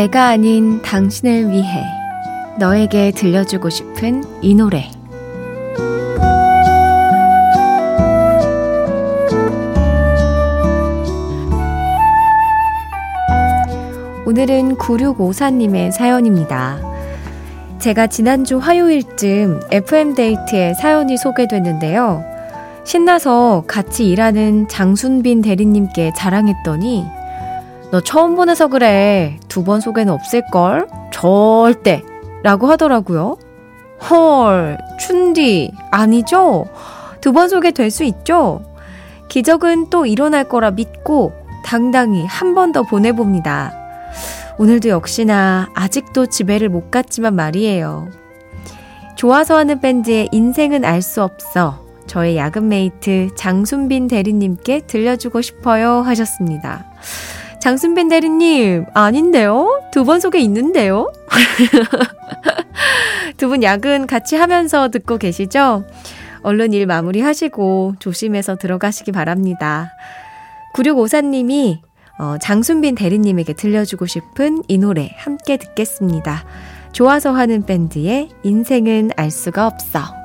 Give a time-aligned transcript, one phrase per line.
[0.00, 1.84] 내가 아닌 당신을 위해
[2.58, 4.90] 너에게 들려주고 싶은 이 노래.
[14.24, 16.78] 오늘은 9654님의 사연입니다.
[17.78, 22.24] 제가 지난주 화요일쯤 FM데이트에 사연이 소개됐는데요.
[22.84, 27.19] 신나서 같이 일하는 장순빈 대리님께 자랑했더니
[27.90, 29.38] 너 처음 보내서 그래.
[29.48, 30.86] 두 번 소개는 없을걸?
[31.12, 32.02] 절대.
[32.42, 33.36] 라고 하더라고요.
[34.08, 36.66] 헐, 춘디, 아니죠?
[37.20, 38.62] 두 번 소개 될 수 있죠?
[39.28, 41.32] 기적은 또 일어날 거라 믿고
[41.64, 43.72] 당당히 한 번 더 보내봅니다.
[44.58, 48.08] 오늘도 역시나 아직도 집에를 못 갔지만 말이에요.
[49.16, 51.84] 좋아서 하는 밴드의 인생은 알 수 없어.
[52.06, 56.84] 저의 야근 mate 장순빈 대리님께 들려주고 싶어요 하셨습니다.
[57.60, 59.82] 장순빈 대리님, 아닌데요?
[59.92, 61.12] 두 번 소개 있는데요?
[63.36, 65.84] 두 분 야근 같이 하면서 듣고 계시죠?
[66.42, 69.90] 얼른 일 마무리 하시고 조심해서 들어가시기 바랍니다.
[70.74, 71.78] 9654님이
[72.18, 76.44] 어, 장순빈 대리님에게 들려주고 싶은 이 노래 함께 듣겠습니다.
[76.92, 80.19] 좋아서 하는 밴드의 인생은 알 수가 없어.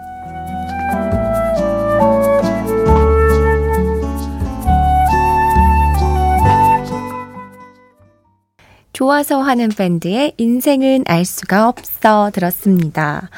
[9.06, 13.30] 좋아서 하는 밴드의 인생은 알 수가 없어 들었습니다.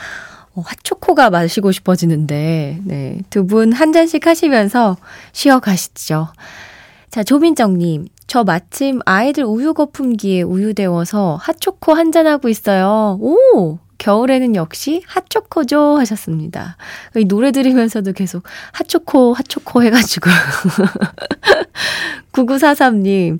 [0.55, 3.19] 어, 핫초코가 마시고 싶어지는데, 네.
[3.29, 4.95] 두 분 한 잔씩 하시면서
[5.33, 6.29] 쉬어 가시죠.
[7.09, 8.07] 자, 조민정님.
[8.27, 13.17] 저 마침 아이들 우유 거품기에 우유 데워서 핫초코 한 잔하고 있어요.
[13.19, 13.79] 오!
[13.97, 16.77] 겨울에는 역시 핫초코죠 하셨습니다.
[17.17, 20.29] 이 노래 들으면서도 계속 핫초코, 핫초코 해가지고.
[22.31, 23.39] 9943님.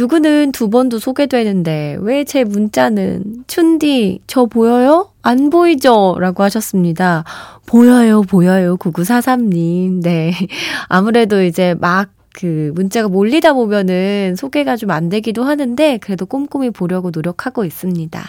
[0.00, 5.10] 누구는 두 번도 소개되는데 왜 제 문자는 춘디 저 보여요?
[5.22, 6.16] 안 보이죠?
[6.18, 7.24] 라고 하셨습니다.
[7.66, 8.76] 보여요, 보여요.
[8.78, 10.02] 9943님.
[10.02, 10.32] 네.
[10.88, 17.64] 아무래도 이제 막그 문자가 몰리다 보면은 소개가 좀 안 되기도 하는데 그래도 꼼꼼히 보려고 노력하고
[17.66, 18.22] 있습니다.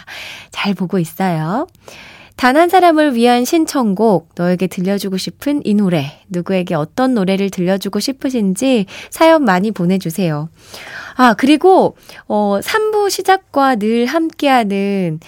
[0.50, 1.66] 잘 보고 있어요.
[2.36, 8.86] 단 한 사람을 위한 신청곡, 너에게 들려주고 싶은 이 노래, 누구에게 어떤 노래를 들려주고 싶으신지
[9.10, 10.48] 사연 많이 보내주세요.
[11.14, 15.20] 아, 그리고, 어, 3부 시작과 늘 함께하는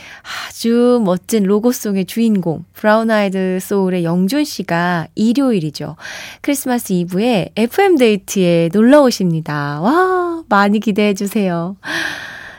[0.49, 5.97] 아주 멋진 로고송의 주인공, 브라운 아이드 소울의 영준 씨가 일요일이죠.
[6.41, 9.81] 크리스마스 이브에 FM데이트에 놀러 오십니다.
[9.81, 11.77] 와, 많이 기대해 주세요.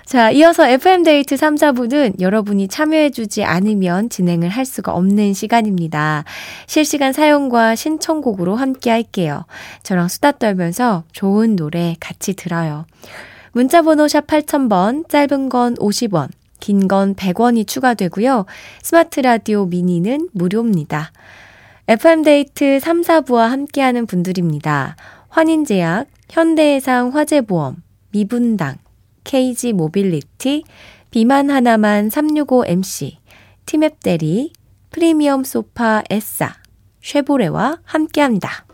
[0.05, 6.25] 자, 이어서 FM데이트 3, 4부는 여러분이 참여해주지 않으면 진행을 할 수가 없는 시간입니다.
[6.67, 9.45] 실시간 사연과 신청곡으로 함께 할게요.
[9.81, 12.85] 저랑 수다 떨면서 좋은 노래 같이 들어요.
[13.53, 16.29] 문자번호 샵 8000번, 짧은 건 50원,
[16.59, 18.45] 긴 건 100원이 추가되고요.
[18.83, 21.11] 스마트 라디오 미니는 무료입니다.
[21.87, 24.95] FM데이트 3, 4부와 함께하는 분들입니다.
[25.29, 27.77] 환인제약, 현대해상 화재보험,
[28.11, 28.77] 미분당,
[29.25, 30.63] KG 모빌리티,
[31.11, 33.17] 비만 하나만 365MC,
[33.65, 34.53] 티맵 대리,
[34.91, 36.53] 프리미엄 소파 에싸,
[37.01, 38.65] 쉐보레와 함께합니다.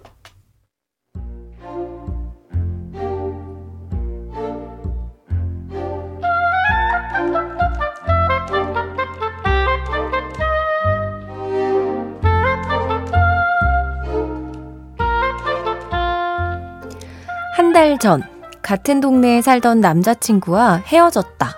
[17.58, 18.22] 한 달 전,
[18.62, 21.56] 같은 동네에 살던 남자친구와 헤어졌다.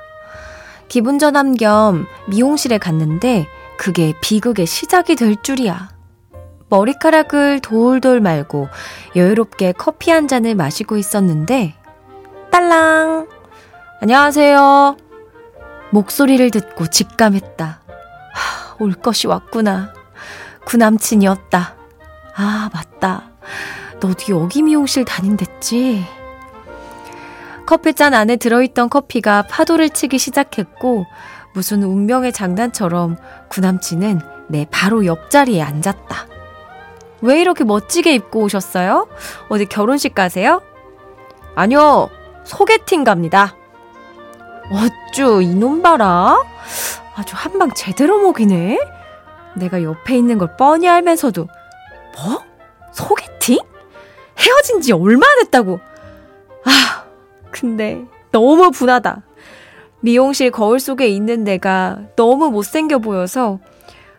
[0.87, 3.47] 기분 전환 겸 미용실에 갔는데
[3.77, 5.89] 그게 비극의 시작이 될 줄이야.
[6.69, 8.67] 머리카락을 돌돌 말고
[9.15, 11.75] 여유롭게 커피 한 잔을 마시고 있었는데
[12.51, 13.27] 딸랑
[14.01, 14.97] 안녕하세요.
[15.91, 17.65] 목소리를 듣고 직감했다.
[17.65, 19.93] 하, 올 것이 왔구나.
[20.65, 21.75] 구 남친이었다.
[22.35, 23.29] 아, 맞다.
[23.99, 26.05] 너도 여기 미용실 다닌댔지?
[27.65, 31.05] 커피잔 안에 들어있던 커피가 파도를 치기 시작했고,
[31.53, 33.17] 무슨 운명의 장난처럼
[33.49, 36.27] 구남친은 내 바로 옆자리에 앉았다.
[37.21, 39.07] 왜 이렇게 멋지게 입고 오셨어요?
[39.49, 40.61] 어디 결혼식 가세요?
[41.55, 42.09] 아니요,
[42.43, 43.55] 소개팅 갑니다.
[45.13, 46.41] 어쭈, 이놈 봐라.
[47.15, 48.79] 아주 한 방 제대로 먹이네.
[49.55, 51.47] 내가 옆에 있는 걸 뻔히 알면서도,
[52.17, 52.43] 뭐?
[52.91, 53.59] 소개팅?
[54.39, 55.79] 헤어진 지 얼마나 됐다고.
[57.53, 59.21] 아, 근데 너무 분하다.
[59.99, 63.59] 미용실 거울 속에 있는 내가 너무 못생겨 보여서,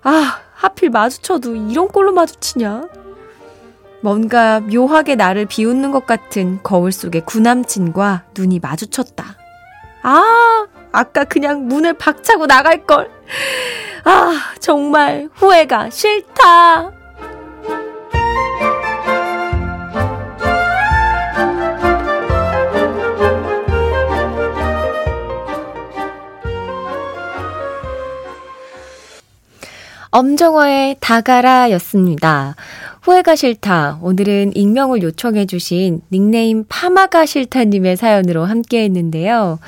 [0.03, 2.89] 아, 하필 마주쳐도 이런 꼴로 마주치냐?
[4.01, 9.37] 뭔가 묘하게 나를 비웃는 것 같은 거울 속의 구남친과 눈이 마주쳤다.
[10.03, 13.11] 아, 아까 그냥 문을 박차고 나갈 걸.
[14.05, 16.93] 아, 정말 후회가 싫다.
[30.15, 32.55] 엄정화의 다가라 였습니다.
[33.03, 33.99] 후회가 싫다.
[34.01, 39.59] 오늘은 익명을 요청해주신 닉네임 파마가 싫다님의 사연으로 함께 했는데요.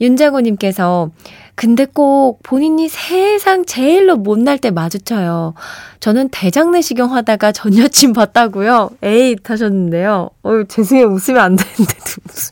[0.00, 1.10] 윤자고님께서
[1.54, 5.54] 근데 꼭 본인이 세상 제일로 못날 때 마주쳐요.
[6.00, 8.90] 저는 대장내시경 하다가 전 여친 봤다고요.
[9.00, 10.30] 에이 하셨는데요.
[10.44, 11.06] 어유 죄송해요.
[11.06, 12.50] 웃으면 안 되는데도 웃음.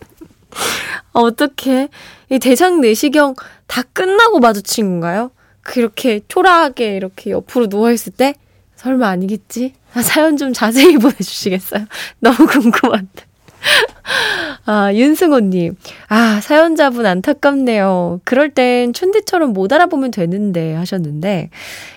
[1.10, 1.88] 어떻게
[2.30, 3.34] 이 대장내시경
[3.66, 5.32] 다 끝나고 마주친 건가요?
[5.62, 8.34] 그렇게 초라하게 이렇게 옆으로 누워있을 때?
[8.76, 9.74] 설마 아니겠지?
[9.94, 11.86] 아, 사연 좀 자세히 보내주시겠어요?
[12.20, 13.24] 너무 궁금한데.
[14.66, 15.76] 아, 윤승호님.
[16.08, 18.20] 아, 사연자분 안타깝네요.
[18.24, 21.50] 그럴 땐 춘디처럼 못 알아보면 되는데 하셨는데,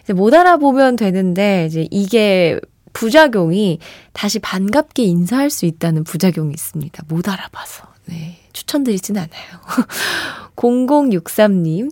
[0.04, 2.60] 이제 못 알아보면 되는데, 이제 이게
[2.94, 3.80] 부작용이
[4.14, 7.04] 다시 반갑게 인사할 수 있다는 부작용이 있습니다.
[7.08, 7.88] 못 알아봐서.
[8.06, 8.38] 네.
[8.54, 9.60] 추천드리진 않아요.
[10.56, 11.92] 0063님.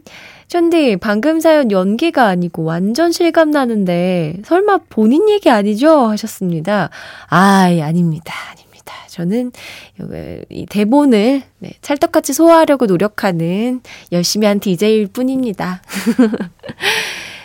[0.54, 6.06] 쫀디, 방금 사연 연기가 아니고 완전 실감 나는데, 설마 본인 얘기 아니죠?
[6.10, 6.92] 하셨습니다.
[7.28, 8.36] 아, 예, 아닙니다.
[8.52, 8.94] 아닙니다.
[9.08, 9.52] 저는
[10.50, 15.82] 이 대본을 네, 찰떡같이 소화하려고 노력하는 열심히 한 DJ일 뿐입니다.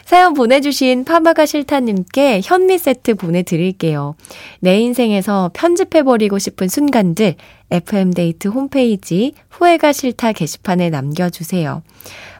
[0.08, 4.14] 사연 보내주신 파마가 싫다님께 현미 세트 보내드릴게요.
[4.58, 7.34] 내 인생에서 편집해버리고 싶은 순간들
[7.70, 11.82] FM데이트 홈페이지 후회가 싫다 게시판에 남겨주세요.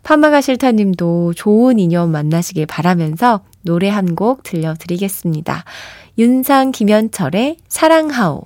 [0.02, 5.64] 파마가 싫다님도 좋은 인연 만나시길 바라면서 노래 한 곡 들려드리겠습니다.
[6.16, 8.44] 윤상 김현철의 사랑하오.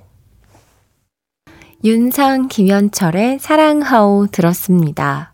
[1.85, 5.33] 윤상 김현철의 사랑하오 들었습니다.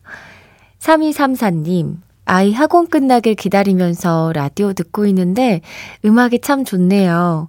[0.78, 1.96] 3234님,
[2.30, 5.62] 아이 학원 끝나길 기다리면서 라디오 듣고 있는데
[6.06, 7.48] 음악이 참 좋네요.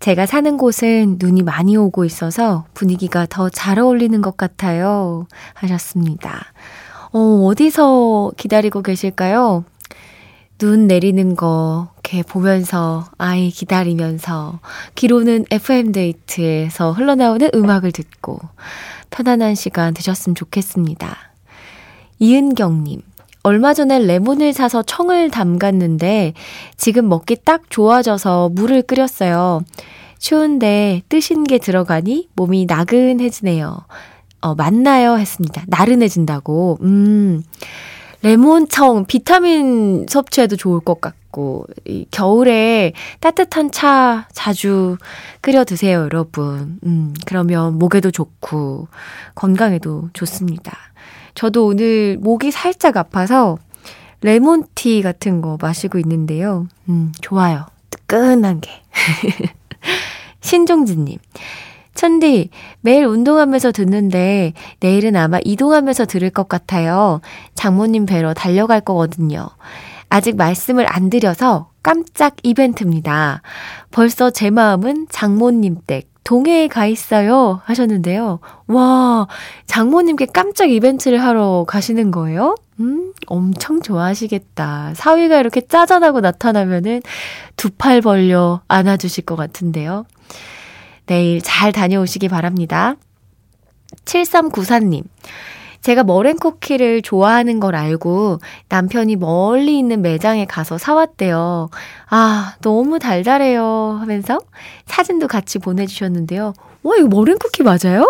[0.00, 5.28] 제가 사는 곳은 눈이 많이 오고 있어서 분위기가 더 잘 어울리는 것 같아요.
[5.54, 6.42] 하셨습니다.
[7.12, 9.64] 어, 어디서 기다리고 계실까요?
[10.58, 14.58] 눈 내리는 거 이렇게 보면서 아이 기다리면서
[14.96, 18.40] 기로는 FM데이트에서 흘러나오는 음악을 듣고
[19.10, 21.16] 편안한 시간 되셨으면 좋겠습니다.
[22.18, 23.02] 이은경 님,
[23.46, 26.32] 얼마 전에 레몬을 사서 청을 담갔는데
[26.76, 29.62] 지금 먹기 딱 좋아져서 물을 끓였어요.
[30.18, 33.78] 추운데 뜨신 게 들어가니 몸이 나근해지네요.
[34.40, 35.16] 어, 맞나요?
[35.16, 35.62] 했습니다.
[35.68, 36.78] 나른해진다고.
[36.82, 37.44] 음,
[38.22, 44.96] 레몬청, 비타민 섭취에도 좋을 것 같고, 이 겨울에 따뜻한 차 자주
[45.40, 46.80] 끓여 드세요, 여러분.
[46.84, 48.88] 음, 그러면 목에도 좋고,
[49.36, 50.76] 건강에도 좋습니다.
[51.36, 53.58] 저도 오늘 목이 살짝 아파서
[54.22, 56.66] 레몬티 같은 거 마시고 있는데요.
[56.88, 57.66] 음, 좋아요.
[57.90, 58.70] 뜨끈한 게.
[60.40, 61.18] 신종진님.
[61.94, 62.50] 천디,
[62.80, 67.20] 매일 운동하면서 듣는데 내일은 아마 이동하면서 들을 것 같아요.
[67.54, 69.48] 장모님 뵈러 달려갈 거거든요.
[70.08, 73.42] 아직 말씀을 안 드려서 깜짝 이벤트입니다.
[73.90, 78.40] 벌써 제 마음은 장모님 댁 동해에 가 있어요 하셨는데요.
[78.66, 79.28] 와,
[79.66, 82.56] 장모님께 깜짝 이벤트를 하러 가시는 거예요?
[82.80, 84.94] 음, 엄청 좋아하시겠다.
[84.96, 87.00] 사위가 이렇게 짜잔하고 나타나면은
[87.56, 90.04] 두 팔 벌려 안아주실 것 같은데요.
[91.06, 92.96] 내일 잘 다녀오시기 바랍니다.
[94.04, 95.04] 7394님.
[95.86, 101.70] 제가 머랭쿠키를 좋아하는 걸 알고 남편이 멀리 있는 매장에 가서 사왔대요.
[102.10, 103.96] 아, 너무 달달해요.
[104.00, 104.40] 하면서
[104.86, 106.54] 사진도 같이 보내주셨는데요.
[106.82, 108.04] 와, 이거 머랭쿠키 맞아요?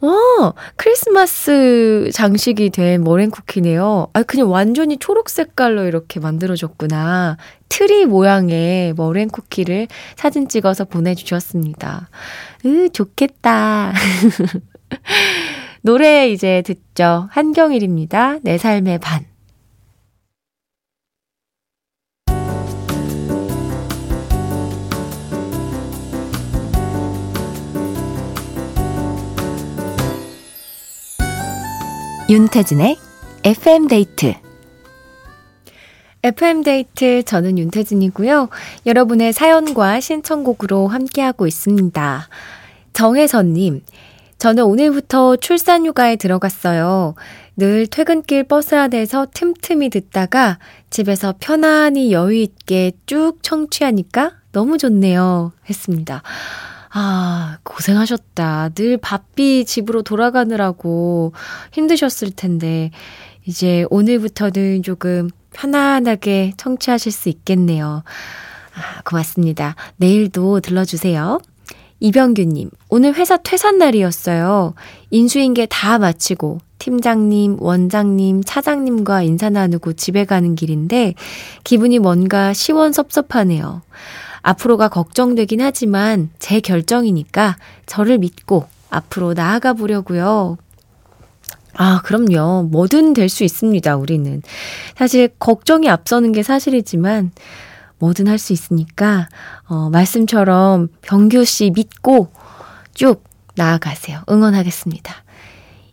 [0.00, 4.08] 와, 크리스마스 장식이 된 머랭쿠키네요.
[4.14, 7.36] 아, 그냥 완전히 초록 색깔로 이렇게 만들어졌구나.
[7.68, 12.08] 트리 모양의 머랭쿠키를 사진 찍어서 보내주셨습니다.
[12.64, 13.92] 으, 좋겠다.
[15.86, 17.28] 노래 이제 듣죠.
[17.30, 18.40] 한경일입니다.
[18.42, 19.24] 내 삶의 반.
[32.28, 32.96] 윤태진의
[33.44, 34.34] FM데이트.
[36.24, 38.48] FM데이트, 저는 윤태진이고요.
[38.86, 42.28] 여러분의 사연과 신청곡으로 함께하고 있습니다.
[42.92, 43.82] 정혜선 님,
[44.38, 47.14] 저는 오늘부터 출산 휴가에 들어갔어요.
[47.56, 50.58] 늘 퇴근길 버스 안에서 틈틈이 듣다가
[50.90, 55.52] 집에서 편안히 여유 있게 쭉 청취하니까 너무 좋네요.
[55.68, 56.22] 했습니다.
[56.90, 58.70] 아, 고생하셨다.
[58.74, 61.32] 늘 바삐 집으로 돌아가느라고
[61.72, 62.90] 힘드셨을 텐데,
[63.46, 68.02] 이제 오늘부터는 조금 편안하게 청취하실 수 있겠네요.
[68.74, 69.74] 아, 고맙습니다.
[69.96, 71.38] 내일도 들러주세요.
[72.06, 74.74] 이병규님, 오늘 회사 퇴산 날이었어요.
[75.10, 81.14] 인수인계 다 마치고 팀장님, 원장님, 차장님과 인사 나누고 집에 가는 길인데
[81.64, 83.82] 기분이 뭔가 시원섭섭하네요.
[84.42, 90.58] 앞으로가 걱정되긴 하지만 제 결정이니까 저를 믿고 앞으로 나아가 보려고요.
[91.74, 92.68] 아, 그럼요.
[92.70, 94.42] 뭐든 될 수 있습니다, 우리는.
[94.96, 97.32] 사실 걱정이 앞서는 게 사실이지만
[97.98, 99.28] 뭐든 할 수 있으니까,
[99.68, 102.30] 어, 말씀처럼 병규 씨 믿고
[102.94, 103.24] 쭉
[103.54, 104.22] 나아가세요.
[104.30, 105.14] 응원하겠습니다.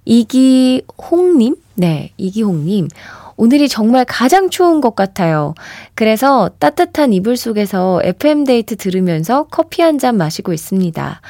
[0.06, 1.56] 이기홍님?
[1.76, 2.90] 네, 이기홍님.
[3.36, 5.54] 오늘이 정말 가장 추운 것 같아요.
[5.96, 11.22] 그래서 따뜻한 이불 속에서 FM데이트 들으면서 커피 한 잔 마시고 있습니다.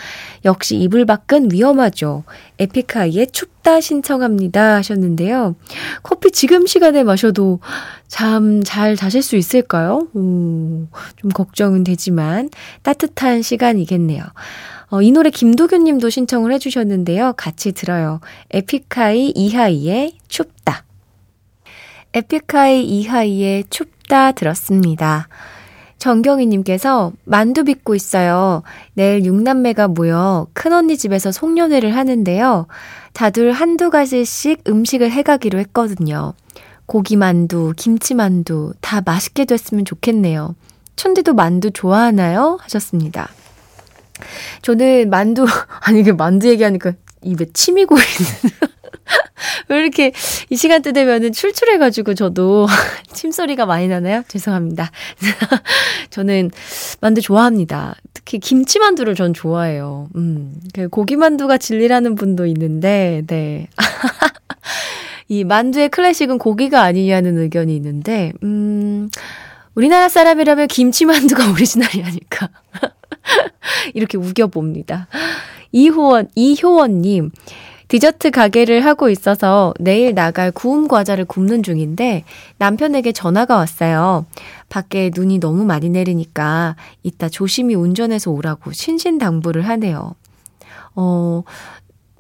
[0.46, 2.24] 역시 이불 밖은 위험하죠.
[2.60, 5.56] 에픽하이의 춥다 신청합니다 하셨는데요.
[6.02, 7.60] 커피 지금 시간에 마셔도
[8.08, 10.08] 잠 잘 자실 수 있을까요?
[10.14, 12.50] 오, 좀 걱정은 되지만
[12.84, 14.24] 따뜻한 시간이겠네요.
[14.90, 17.34] 어, 이 노래 김도균 님도 신청을 해주셨는데요.
[17.36, 18.20] 같이 들어요.
[18.52, 20.53] 에픽하이 이하이의 춥다.
[22.13, 25.27] 에픽하이 이하이의 춥다 들었습니다.
[25.98, 28.62] 정경희님께서 만두 빚고 있어요.
[28.93, 32.67] 내일 육남매가 모여 큰언니 집에서 송년회를 하는데요.
[33.13, 36.34] 다들 한두 가지씩 음식을 해가기로 했거든요.
[36.86, 40.55] 고기만두, 김치만두 다 맛있게 됐으면 좋겠네요.
[40.98, 42.58] 촌디도 만두 좋아하나요?
[42.62, 43.29] 하셨습니다.
[44.62, 45.46] 저는 만두,
[45.82, 48.03] 아니, 이게 만두 얘기하니까 입에 침이 고이는.
[49.70, 50.12] 왜 이렇게
[50.50, 52.68] 이 시간대 되면은 출출해가지고 저도
[53.14, 54.24] 침소리가 많이 나나요?
[54.28, 54.92] 죄송합니다.
[56.10, 56.52] 저는
[57.02, 57.96] 만두 좋아합니다.
[58.14, 60.10] 특히 김치만두를 전 좋아해요.
[60.16, 63.68] 음, 그 고기만두가 진리라는 분도 있는데, 네.
[65.28, 69.10] 이 만두의 클래식은 고기가 아니냐는 의견이 있는데, 음,
[69.76, 72.50] 우리나라 사람이라면 김치만두가 오리지널이 아닐까.
[73.94, 75.08] 이렇게 우겨봅니다.
[75.72, 77.32] 이호원, 이효원님,
[77.94, 82.24] 디저트 가게를 하고 있어서 내일 나갈 구움 과자를 굽는 중인데
[82.58, 84.26] 남편에게 전화가 왔어요.
[84.68, 90.16] 밖에 눈이 너무 많이 내리니까 이따 조심히 운전해서 오라고 신신당부를 하네요.
[90.96, 91.44] 어,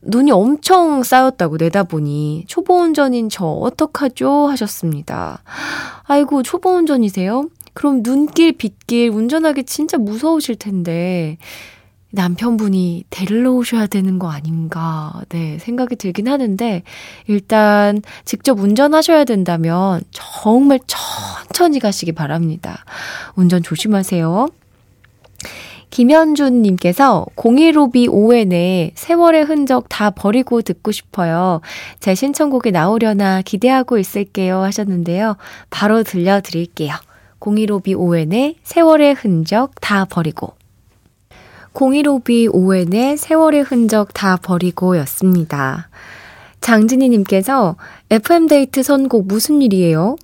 [0.03, 4.45] 눈이 엄청 쌓였다고 내다보니 초보 운전인 저 어떡하죠?
[4.49, 5.41] 하셨습니다.
[6.03, 7.49] 아이고, 초보 운전이세요?
[7.73, 11.39] 그럼 눈길, 빗길 운전하기 진짜 무서우실 텐데
[12.15, 16.83] 남편분이 데리러 오셔야 되는 거 아닌가, 네, 생각이 들긴 하는데,
[17.25, 22.85] 일단 직접 운전하셔야 된다면 정말 천천히 가시기 바랍니다.
[23.35, 24.47] 운전 조심하세요.
[25.89, 31.61] 김현준님께서 015B ON의 세월의 흔적 다 버리고 듣고 싶어요.
[31.99, 35.37] 제 신청곡이 나오려나 기대하고 있을게요 하셨는데요.
[35.69, 36.95] 바로 들려드릴게요.
[37.39, 40.55] 015B ON의 세월의 흔적 다 버리고.
[41.73, 45.89] 015B ON의 세월의 흔적 다 버리고 였습니다.
[46.61, 47.75] 장진희님께서
[48.09, 50.15] FM데이트 선곡 무슨 일이에요?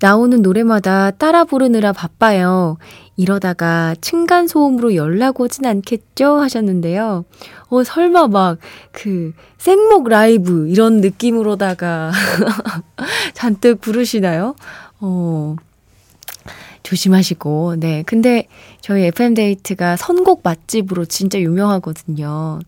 [0.00, 2.76] 나오는 노래마다 따라 부르느라 바빠요.
[3.16, 6.36] 이러다가 층간소음으로 연락 오진 않겠죠?
[6.38, 7.24] 하셨는데요.
[7.68, 8.58] 어, 설마 막,
[8.92, 12.12] 그, 생목 라이브, 이런 느낌으로다가
[13.34, 14.54] 잔뜩 부르시나요?
[15.00, 15.56] 어,
[16.88, 18.02] 조심하시고, 네.
[18.06, 18.46] 근데
[18.80, 22.60] 저희 FM데이트가 선곡 맛집으로 진짜 유명하거든요.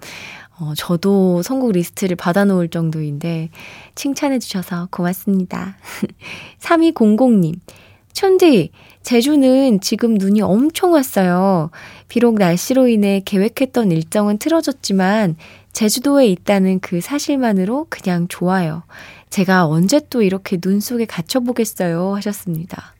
[0.58, 3.48] 어, 저도 선곡 리스트를 받아놓을 정도인데
[3.94, 5.78] 칭찬해주셔서 고맙습니다.
[6.60, 7.54] 3200님,
[8.12, 8.72] 촌디,
[9.02, 11.70] 제주는 지금 눈이 엄청 왔어요.
[12.08, 15.36] 비록 날씨로 인해 계획했던 일정은 틀어졌지만
[15.72, 18.82] 제주도에 있다는 그 사실만으로 그냥 좋아요.
[19.30, 22.94] 제가 언제 또 이렇게 눈 속에 갇혀보겠어요 하셨습니다.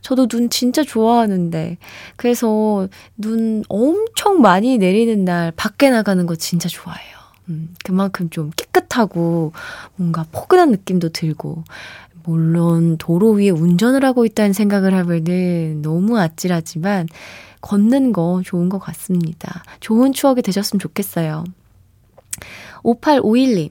[0.00, 1.76] 저도 눈 진짜 좋아하는데
[2.16, 7.16] 그래서 눈 엄청 많이 내리는 날 밖에 나가는 거 진짜 좋아해요.
[7.48, 9.52] 음, 그만큼 좀 깨끗하고
[9.96, 11.64] 뭔가 포근한 느낌도 들고
[12.24, 17.08] 물론 도로 위에 운전을 하고 있다는 생각을 하면은 너무 아찔하지만
[17.60, 19.64] 걷는 거 좋은 것 같습니다.
[19.80, 21.44] 좋은 추억이 되셨으면 좋겠어요.
[22.82, 23.70] 5851님,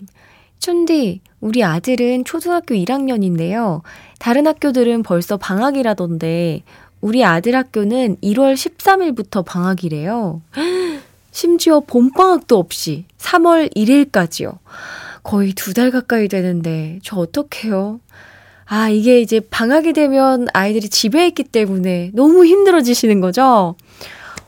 [0.59, 3.81] 춘디, 우리 아들은 초등학교 1학년인데요.
[4.19, 6.63] 다른 학교들은 벌써 방학이라던데,
[7.01, 10.41] 우리 아들 학교는 1월 13일부터 방학이래요.
[11.31, 14.57] 심지어 봄방학도 없이 3월 1일까지요.
[15.23, 17.99] 거의 두 달 가까이 되는데, 저 어떡해요?
[18.65, 23.75] 아, 이게 이제 방학이 되면 아이들이 집에 있기 때문에 너무 힘들어지시는 거죠?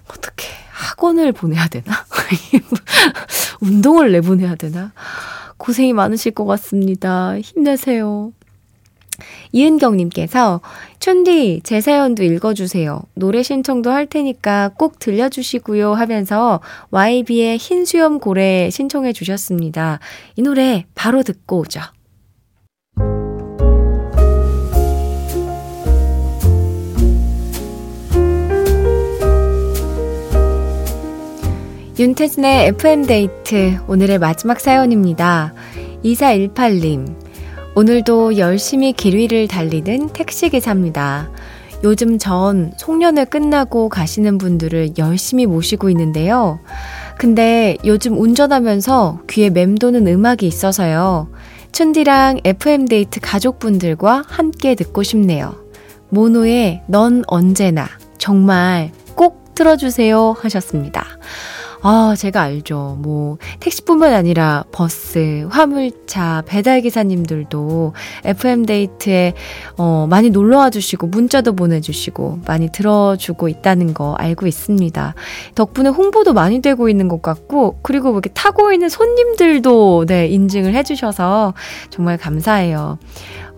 [0.07, 2.05] 어떻게 학원을 보내야 되나?
[3.61, 4.91] 운동을 내보내야 되나?
[5.57, 7.39] 고생이 많으실 것 같습니다.
[7.39, 8.33] 힘내세요.
[9.51, 10.61] 이은경님께서,
[10.99, 13.03] 춘디, 제 사연도 읽어주세요.
[13.13, 19.99] 노래 신청도 할 테니까 꼭 들려주시고요 하면서 YB의 흰 수염 고래 신청해 주셨습니다.
[20.35, 21.81] 이 노래 바로 듣고 오죠.
[32.03, 35.53] 윤태진의 FM데이트 오늘의 마지막 사연입니다.
[36.03, 37.15] 2418님.
[37.75, 41.29] 오늘도 열심히 길 위를 달리는 택시기사입니다.
[41.85, 46.59] 요즘 전 송년회 끝나고 가시는 분들을 열심히 모시고 있는데요.
[47.17, 51.29] 근데 요즘 운전하면서 귀에 맴도는 음악이 있어서요.
[51.71, 55.55] 춘디랑 FM데이트 가족분들과 함께 듣고 싶네요.
[56.09, 61.05] 모노의 넌 언제나 정말 꼭 틀어주세요 하셨습니다.
[61.85, 62.97] 아, 제가 알죠.
[63.01, 67.93] 뭐, 택시뿐만 아니라 버스, 화물차, 배달기사님들도
[68.23, 69.33] FM데이트에,
[69.77, 75.13] 어, 많이 놀러와 주시고, 문자도 보내주시고, 많이 들어주고 있다는 거 알고 있습니다.
[75.55, 81.53] 덕분에 홍보도 많이 되고 있는 것 같고, 그리고 이렇게 타고 있는 손님들도, 네, 인증을 해주셔서
[81.89, 82.97] 정말 감사해요.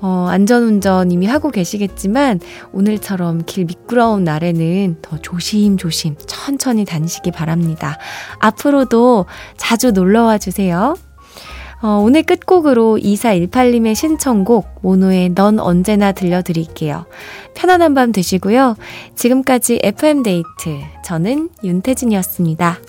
[0.02, 2.40] 어, 안전운전 이미 하고 계시겠지만
[2.74, 7.98] 오늘처럼 길 미끄러운 날에는 더 조심조심 천천히 다니시기 바랍니다.
[8.40, 9.26] 앞으로도
[9.58, 10.96] 자주 놀러와 주세요.
[11.82, 17.06] 어, 오늘 끝곡으로 2418님의 신청곡 모노의 넌 언제나 들려드릴게요.
[17.54, 18.76] 편안한 밤 되시고요.
[19.16, 22.80] 지금까지 FM데이트 저는 윤태진이었습니다.